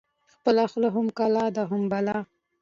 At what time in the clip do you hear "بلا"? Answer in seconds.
1.91-2.17